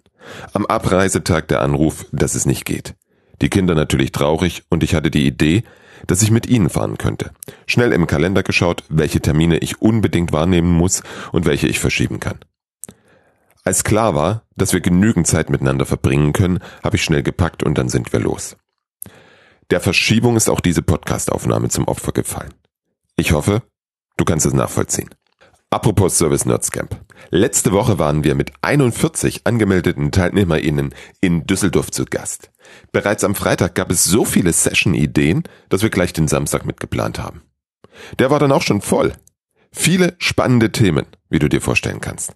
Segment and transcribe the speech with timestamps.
[0.54, 2.96] Am Abreisetag der Anruf, dass es nicht geht.
[3.41, 5.63] Die Kinder natürlich traurig und ich hatte die Idee,
[6.08, 7.32] dass ich mit ihnen fahren könnte.
[7.66, 12.40] Schnell im Kalender geschaut, welche Termine ich unbedingt wahrnehmen muss und welche ich verschieben kann.
[13.63, 17.77] Als klar war, dass wir genügend Zeit miteinander verbringen können, habe ich schnell gepackt und
[17.77, 18.58] dann sind wir los.
[19.70, 22.54] Der Verschiebung ist auch diese Podcastaufnahme zum Opfer gefallen.
[23.16, 23.62] Ich hoffe,
[24.18, 25.10] du kannst es nachvollziehen.
[25.71, 26.99] Apropos Service Nerds Camp.
[27.30, 32.49] Letzte Woche waren wir mit 41 angemeldeten TeilnehmerInnen in Düsseldorf zu Gast.
[32.91, 37.43] Bereits am Freitag gab es so viele Session-Ideen, dass wir gleich den Samstag mitgeplant haben.
[38.18, 39.13] Der war dann auch schon voll.
[39.71, 42.34] Viele spannende Themen, wie du dir vorstellen kannst.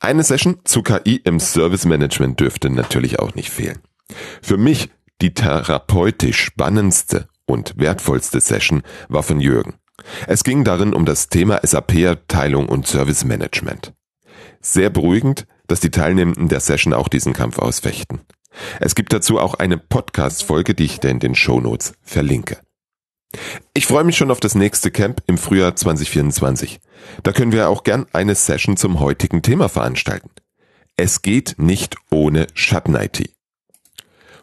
[0.00, 3.78] Eine Session zu KI im Service Management dürfte natürlich auch nicht fehlen.
[4.42, 9.74] Für mich die therapeutisch spannendste und wertvollste Session war von Jürgen.
[10.26, 13.94] Es ging darin um das Thema SAP-Abteilung und Service Management.
[14.60, 18.20] Sehr beruhigend, dass die Teilnehmenden der Session auch diesen Kampf ausfechten.
[18.80, 22.58] Es gibt dazu auch eine Podcast-Folge, die ich dir in den Show Notes verlinke.
[23.74, 26.80] Ich freue mich schon auf das nächste Camp im Frühjahr 2024.
[27.22, 30.30] Da können wir auch gern eine Session zum heutigen Thema veranstalten.
[30.96, 33.30] Es geht nicht ohne Schatten-IT.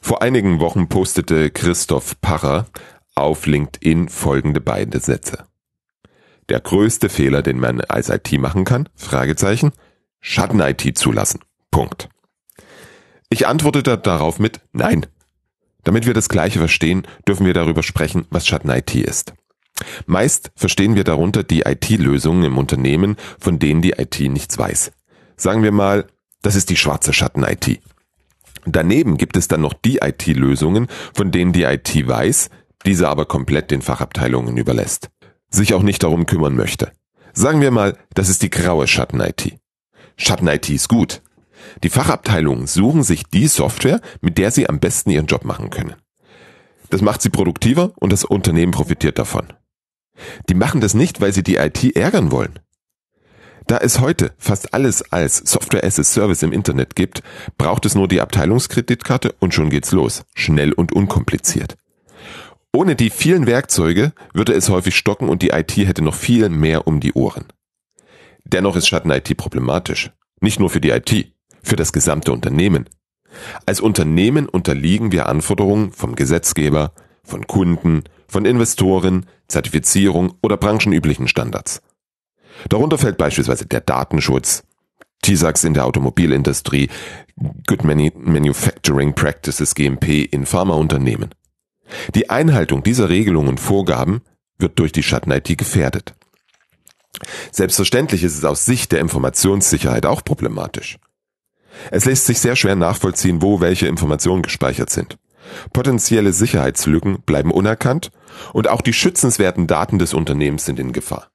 [0.02, 2.68] Vor einigen Wochen postete Christoph Parrer
[3.16, 5.46] auf LinkedIn folgende beiden Sätze.
[6.50, 9.72] Der größte Fehler, den man als IT machen kann, Fragezeichen,
[10.20, 11.40] Schatten-IT zulassen.
[11.70, 12.10] Punkt.
[13.30, 15.06] Ich antwortete darauf mit Nein,
[15.84, 19.34] damit wir das Gleiche verstehen, dürfen wir darüber sprechen, was Schatten-IT ist.
[20.06, 24.92] Meist verstehen wir darunter die IT-Lösungen im Unternehmen, von denen die IT nichts weiß.
[25.38, 26.06] Sagen wir mal,
[26.42, 27.80] das ist die schwarze Schatten-IT.
[28.66, 32.50] Daneben gibt es dann noch die IT-Lösungen, von denen die IT weiß,
[32.86, 35.10] diese aber komplett den Fachabteilungen überlässt,
[35.50, 36.92] sich auch nicht darum kümmern möchte.
[37.34, 39.58] Sagen wir mal, das ist die graue Schatten-IT.
[40.18, 41.22] Schatten-IT ist gut,
[41.84, 45.96] die Fachabteilungen suchen sich die Software, mit der sie am besten ihren Job machen können.
[46.90, 49.48] Das macht sie produktiver und das Unternehmen profitiert davon.
[50.50, 52.60] Die machen das nicht, weil sie die IT ärgern wollen.
[53.68, 57.24] Da es heute fast alles als Software as a Service im Internet gibt,
[57.58, 60.24] braucht es nur die Abteilungskreditkarte und schon geht's los.
[60.36, 61.78] Schnell und unkompliziert.
[62.74, 66.88] Ohne die vielen Werkzeuge würde es häufig stocken und die IT hätte noch viel mehr
[66.88, 67.46] um die Ohren.
[68.44, 70.12] Dennoch ist Schatten-IT problematisch.
[70.40, 72.90] Nicht nur für die IT für das gesamte Unternehmen.
[73.66, 81.82] Als Unternehmen unterliegen wir Anforderungen vom Gesetzgeber, von Kunden, von Investoren, Zertifizierung oder branchenüblichen Standards.
[82.70, 84.64] Darunter fällt beispielsweise der Datenschutz,
[85.22, 86.90] TISAX in der Automobilindustrie,
[87.68, 91.30] Good Manufacturing Practices GMP in Pharmaunternehmen.
[92.16, 94.22] Die Einhaltung dieser Regelungen und Vorgaben
[94.58, 96.16] wird durch die Schatten-IT gefährdet.
[97.52, 100.98] Selbstverständlich ist es aus Sicht der Informationssicherheit auch problematisch.
[101.90, 105.18] Es lässt sich sehr schwer nachvollziehen, wo welche Informationen gespeichert sind.
[105.74, 108.12] Potenzielle Sicherheitslücken bleiben unerkannt
[108.54, 111.30] und auch die schützenswerten Daten des Unternehmens sind in Gefahr.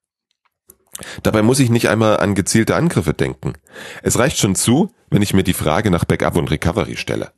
[1.23, 3.55] Dabei muss ich nicht einmal an gezielte Angriffe denken.
[4.03, 7.33] Es reicht schon zu, wenn ich mir die Frage nach Backup und Recovery stelle.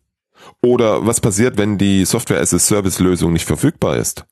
[0.62, 4.24] Oder was passiert, wenn die Software as a Service Lösung nicht verfügbar ist?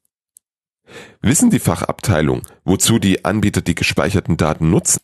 [1.21, 5.00] Wissen die Fachabteilung, wozu die Anbieter die gespeicherten Daten nutzen?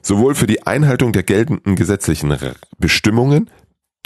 [0.00, 2.30] Sowohl für die Einhaltung der geltenden gesetzlichen
[2.78, 3.50] Bestimmungen,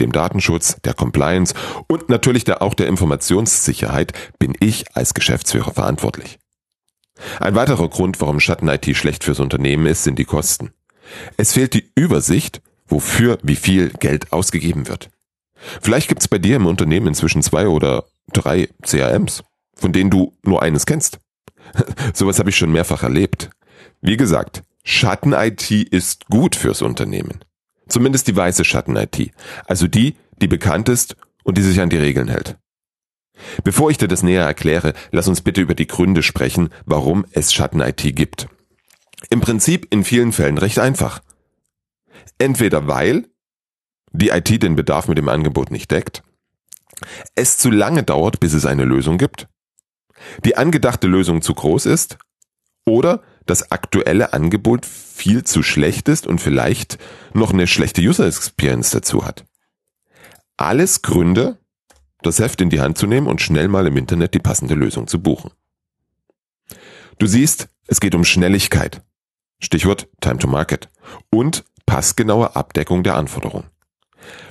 [0.00, 1.54] dem Datenschutz, der Compliance
[1.88, 6.38] und natürlich der, auch der Informationssicherheit bin ich als Geschäftsführer verantwortlich.
[7.38, 10.72] Ein weiterer Grund, warum Schatten-IT schlecht fürs Unternehmen ist, sind die Kosten.
[11.36, 15.10] Es fehlt die Übersicht, wofür wie viel Geld ausgegeben wird.
[15.80, 19.44] Vielleicht gibt es bei dir im Unternehmen inzwischen zwei oder drei CRMs,
[19.74, 21.18] von denen du nur eines kennst.
[22.14, 23.50] Sowas habe ich schon mehrfach erlebt.
[24.00, 27.44] Wie gesagt, Schatten-IT ist gut fürs Unternehmen.
[27.92, 29.32] Zumindest die weiße Schatten-IT.
[29.66, 32.56] Also die, die bekannt ist und die sich an die Regeln hält.
[33.64, 37.52] Bevor ich dir das näher erkläre, lass uns bitte über die Gründe sprechen, warum es
[37.52, 38.48] Schatten-IT gibt.
[39.28, 41.20] Im Prinzip in vielen Fällen recht einfach.
[42.38, 43.28] Entweder weil
[44.12, 46.22] die IT den Bedarf mit dem Angebot nicht deckt,
[47.34, 49.48] es zu lange dauert, bis es eine Lösung gibt,
[50.46, 52.16] die angedachte Lösung zu groß ist
[52.86, 56.98] oder das aktuelle Angebot viel zu schlecht ist und vielleicht
[57.34, 59.44] noch eine schlechte User Experience dazu hat.
[60.56, 61.58] Alles Gründe,
[62.22, 65.06] das Heft in die Hand zu nehmen und schnell mal im Internet die passende Lösung
[65.06, 65.50] zu buchen.
[67.18, 69.02] Du siehst, es geht um Schnelligkeit.
[69.60, 70.88] Stichwort Time to Market.
[71.30, 73.70] Und passgenaue Abdeckung der Anforderungen.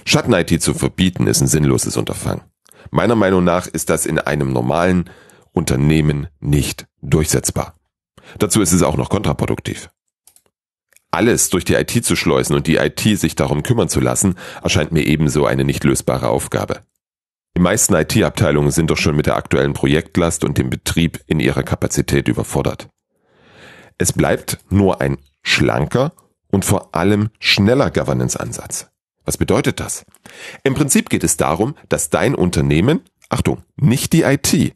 [0.06, 2.44] Schatten-IT zu verbieten ist ein sinnloses Unterfangen.
[2.90, 5.10] Meiner Meinung nach ist das in einem normalen
[5.54, 7.76] Unternehmen nicht durchsetzbar.
[8.40, 9.90] Dazu ist es auch noch kontraproduktiv.
[11.12, 14.94] Alles durch die IT zu schleusen und die IT sich darum kümmern zu lassen, erscheint
[14.94, 16.82] mir ebenso eine nicht lösbare Aufgabe.
[17.58, 21.64] Die meisten IT-Abteilungen sind doch schon mit der aktuellen Projektlast und dem Betrieb in ihrer
[21.64, 22.88] Kapazität überfordert.
[23.98, 26.14] Es bleibt nur ein schlanker
[26.50, 28.90] und vor allem schneller Governance-Ansatz.
[29.26, 30.06] Was bedeutet das?
[30.64, 34.74] Im Prinzip geht es darum, dass dein Unternehmen, Achtung, nicht die IT,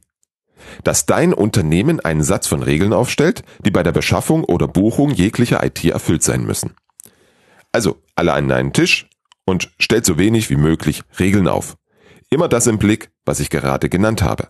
[0.84, 5.64] dass dein Unternehmen einen Satz von Regeln aufstellt, die bei der Beschaffung oder Buchung jeglicher
[5.66, 6.76] IT erfüllt sein müssen.
[7.72, 9.10] Also alle an einen Tisch
[9.46, 11.78] und stellt so wenig wie möglich Regeln auf.
[12.30, 14.50] Immer das im Blick, was ich gerade genannt habe.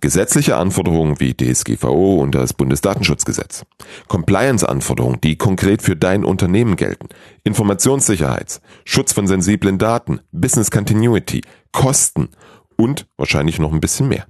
[0.00, 3.64] Gesetzliche Anforderungen wie DSGVO und das Bundesdatenschutzgesetz.
[4.06, 7.08] Compliance-Anforderungen, die konkret für dein Unternehmen gelten.
[7.42, 11.42] Informationssicherheit, Schutz von sensiblen Daten, Business Continuity,
[11.72, 12.28] Kosten
[12.76, 14.26] und wahrscheinlich noch ein bisschen mehr.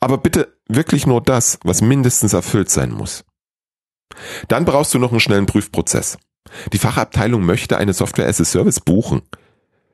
[0.00, 3.24] Aber bitte wirklich nur das, was mindestens erfüllt sein muss.
[4.48, 6.18] Dann brauchst du noch einen schnellen Prüfprozess.
[6.72, 9.22] Die Fachabteilung möchte eine Software as a Service buchen.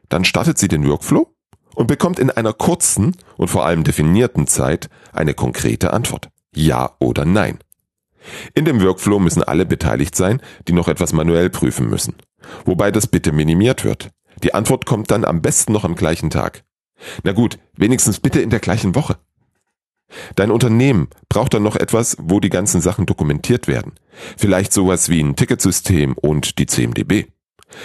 [0.09, 1.35] Dann startet sie den Workflow
[1.75, 6.31] und bekommt in einer kurzen und vor allem definierten Zeit eine konkrete Antwort.
[6.55, 7.59] Ja oder nein.
[8.55, 12.15] In dem Workflow müssen alle beteiligt sein, die noch etwas manuell prüfen müssen.
[12.65, 14.11] Wobei das bitte minimiert wird.
[14.43, 16.65] Die Antwort kommt dann am besten noch am gleichen Tag.
[17.23, 19.17] Na gut, wenigstens bitte in der gleichen Woche.
[20.37, 23.95] Dein Unternehmen braucht dann noch etwas, wo die ganzen Sachen dokumentiert werden.
[24.37, 27.27] Vielleicht sowas wie ein Ticketsystem und die CMDB.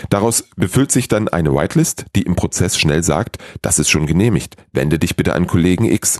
[0.09, 4.55] Daraus befüllt sich dann eine Whitelist, die im Prozess schnell sagt, das ist schon genehmigt,
[4.71, 6.19] wende dich bitte an Kollegen X.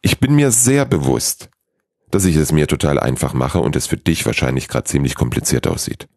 [0.00, 1.50] Ich bin mir sehr bewusst,
[2.10, 5.66] dass ich es mir total einfach mache und es für dich wahrscheinlich gerade ziemlich kompliziert
[5.66, 6.08] aussieht.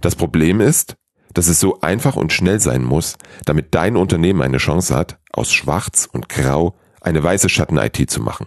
[0.00, 0.96] Das Problem ist,
[1.34, 5.52] dass es so einfach und schnell sein muss, damit dein Unternehmen eine Chance hat, aus
[5.52, 8.46] Schwarz und Grau eine weiße Schatten-IT zu machen.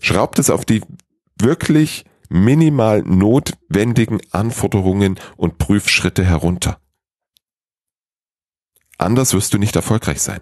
[0.00, 0.82] Schraubt es auf die
[1.38, 6.78] wirklich minimal notwendigen Anforderungen und Prüfschritte herunter.
[8.98, 10.40] Anders wirst du nicht erfolgreich sein.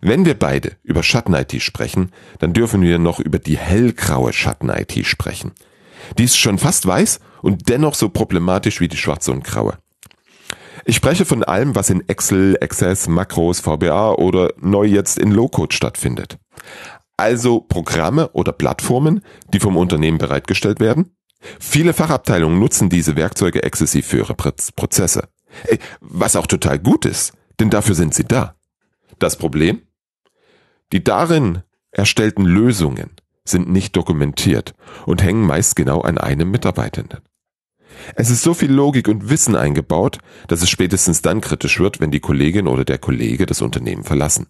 [0.00, 5.52] Wenn wir beide über Schatten-IT sprechen, dann dürfen wir noch über die hellgraue Schatten-IT sprechen.
[6.18, 9.78] Die ist schon fast weiß und dennoch so problematisch wie die schwarze und graue.
[10.84, 15.74] Ich spreche von allem, was in Excel, Access, Makros, VBA oder neu jetzt in Low-Code
[15.74, 16.38] stattfindet.
[17.16, 19.22] Also Programme oder Plattformen,
[19.52, 21.16] die vom Unternehmen bereitgestellt werden.
[21.60, 25.28] Viele Fachabteilungen nutzen diese Werkzeuge exzessiv für ihre Prozesse.
[26.00, 28.56] Was auch total gut ist, denn dafür sind sie da.
[29.18, 29.82] Das Problem?
[30.92, 33.10] Die darin erstellten Lösungen
[33.44, 34.74] sind nicht dokumentiert
[35.06, 37.20] und hängen meist genau an einem Mitarbeitenden.
[38.14, 42.10] Es ist so viel Logik und Wissen eingebaut, dass es spätestens dann kritisch wird, wenn
[42.10, 44.46] die Kollegin oder der Kollege das Unternehmen verlassen.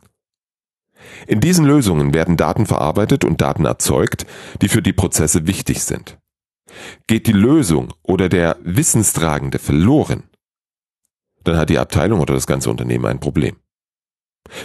[1.26, 4.26] In diesen Lösungen werden Daten verarbeitet und Daten erzeugt,
[4.62, 6.18] die für die Prozesse wichtig sind.
[7.06, 10.24] Geht die Lösung oder der Wissenstragende verloren,
[11.44, 13.56] dann hat die Abteilung oder das ganze Unternehmen ein Problem.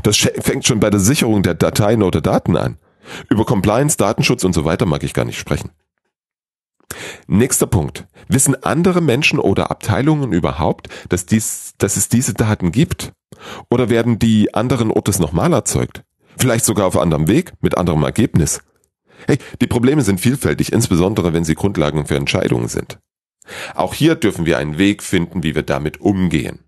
[0.03, 2.77] Das fängt schon bei der Sicherung der Dateien oder Daten an.
[3.29, 5.71] Über Compliance, Datenschutz und so weiter mag ich gar nicht sprechen.
[7.27, 8.07] Nächster Punkt.
[8.27, 13.11] Wissen andere Menschen oder Abteilungen überhaupt, dass, dies, dass es diese Daten gibt?
[13.69, 16.03] Oder werden die anderen Ortes nochmal erzeugt?
[16.37, 18.61] Vielleicht sogar auf anderem Weg, mit anderem Ergebnis?
[19.27, 22.99] Hey, die Probleme sind vielfältig, insbesondere wenn sie Grundlagen für Entscheidungen sind.
[23.75, 26.59] Auch hier dürfen wir einen Weg finden, wie wir damit umgehen.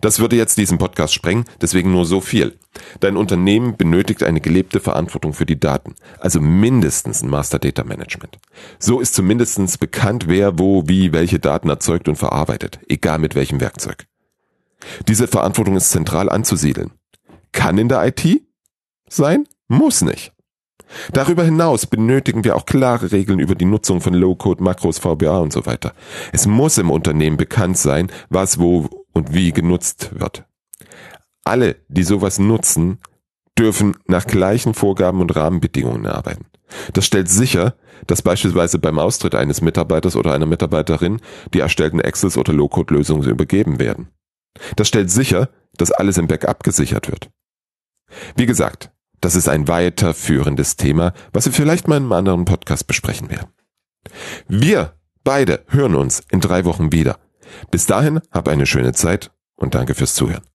[0.00, 2.58] Das würde jetzt diesen Podcast sprengen, deswegen nur so viel.
[3.00, 8.38] Dein Unternehmen benötigt eine gelebte Verantwortung für die Daten, also mindestens ein Master Data Management.
[8.78, 13.60] So ist zumindest bekannt, wer wo wie welche Daten erzeugt und verarbeitet, egal mit welchem
[13.60, 14.06] Werkzeug.
[15.08, 16.92] Diese Verantwortung ist zentral anzusiedeln.
[17.52, 18.42] Kann in der IT
[19.08, 20.32] sein, muss nicht.
[21.12, 25.52] Darüber hinaus benötigen wir auch klare Regeln über die Nutzung von Low-Code, Makros, VBA und
[25.52, 25.92] so weiter.
[26.32, 30.44] Es muss im Unternehmen bekannt sein, was wo und wie genutzt wird.
[31.44, 32.98] Alle, die sowas nutzen,
[33.58, 36.46] dürfen nach gleichen Vorgaben und Rahmenbedingungen arbeiten.
[36.94, 37.74] Das stellt sicher,
[38.06, 41.20] dass beispielsweise beim Austritt eines Mitarbeiters oder einer Mitarbeiterin
[41.52, 44.08] die erstellten Excels oder Low-Code-Lösungen übergeben werden.
[44.76, 47.30] Das stellt sicher, dass alles im Backup gesichert wird.
[48.36, 48.90] Wie gesagt,
[49.20, 53.48] das ist ein weiterführendes Thema, was wir vielleicht mal in einem anderen Podcast besprechen werden.
[54.48, 57.18] Wir beide hören uns in drei Wochen wieder.
[57.70, 60.42] Bis dahin, hab eine schöne Zeit und danke fürs Zuhören.